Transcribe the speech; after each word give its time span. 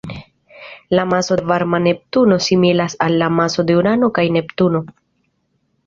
La 0.89 1.05
maso 1.05 1.35
de 1.35 1.43
varma 1.43 1.77
Neptuno 1.79 2.39
similas 2.39 2.95
al 2.97 3.19
la 3.21 3.29
maso 3.29 3.63
de 3.69 3.77
Urano 3.83 4.11
kaj 4.19 4.27
Neptuno. 4.39 4.83